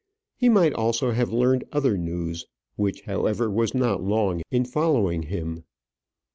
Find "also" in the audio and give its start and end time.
0.73-1.11